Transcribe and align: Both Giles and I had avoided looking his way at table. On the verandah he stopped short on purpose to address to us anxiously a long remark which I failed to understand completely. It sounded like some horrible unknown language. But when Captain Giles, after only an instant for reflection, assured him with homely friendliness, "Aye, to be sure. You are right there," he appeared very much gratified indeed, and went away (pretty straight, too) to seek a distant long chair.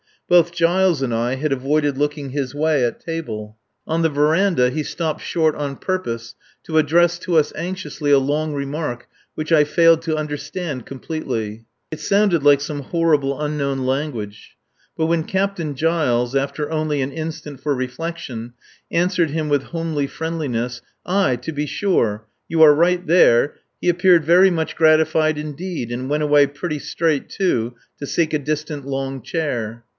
Both 0.27 0.53
Giles 0.53 1.01
and 1.01 1.13
I 1.13 1.35
had 1.35 1.51
avoided 1.51 1.97
looking 1.97 2.29
his 2.29 2.55
way 2.55 2.85
at 2.85 3.01
table. 3.01 3.57
On 3.85 4.01
the 4.01 4.09
verandah 4.09 4.69
he 4.71 4.81
stopped 4.81 5.21
short 5.21 5.53
on 5.55 5.75
purpose 5.75 6.35
to 6.63 6.77
address 6.77 7.19
to 7.19 7.35
us 7.35 7.51
anxiously 7.53 8.09
a 8.11 8.17
long 8.17 8.53
remark 8.53 9.07
which 9.35 9.51
I 9.51 9.63
failed 9.65 10.01
to 10.03 10.15
understand 10.15 10.85
completely. 10.85 11.65
It 11.91 11.99
sounded 11.99 12.43
like 12.43 12.61
some 12.61 12.79
horrible 12.79 13.39
unknown 13.39 13.79
language. 13.85 14.55
But 14.97 15.07
when 15.07 15.25
Captain 15.25 15.75
Giles, 15.75 16.33
after 16.33 16.71
only 16.71 17.01
an 17.01 17.11
instant 17.11 17.59
for 17.59 17.75
reflection, 17.75 18.53
assured 18.91 19.31
him 19.31 19.49
with 19.49 19.63
homely 19.65 20.07
friendliness, 20.07 20.81
"Aye, 21.05 21.35
to 21.43 21.51
be 21.51 21.65
sure. 21.67 22.25
You 22.47 22.63
are 22.63 22.73
right 22.73 23.05
there," 23.05 23.55
he 23.81 23.89
appeared 23.89 24.23
very 24.23 24.49
much 24.49 24.75
gratified 24.77 25.37
indeed, 25.37 25.91
and 25.91 26.09
went 26.09 26.23
away 26.23 26.47
(pretty 26.47 26.79
straight, 26.79 27.29
too) 27.29 27.75
to 27.99 28.07
seek 28.07 28.33
a 28.33 28.39
distant 28.39 28.87
long 28.87 29.21
chair. 29.21 29.83